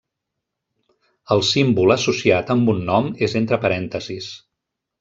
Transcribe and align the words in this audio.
El 1.35 1.43
símbol 1.49 1.95
associat 1.97 2.51
amb 2.57 2.73
un 2.75 2.81
nom 2.89 3.13
és 3.29 3.37
entre 3.43 3.61
parèntesis. 3.67 4.33